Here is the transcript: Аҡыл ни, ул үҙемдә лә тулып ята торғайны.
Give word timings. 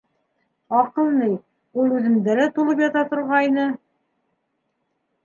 Аҡыл 0.77 1.11
ни, 1.17 1.27
ул 1.83 1.93
үҙемдә 1.97 2.37
лә 2.39 2.47
тулып 2.55 2.81
ята 2.85 3.05
торғайны. 3.13 3.67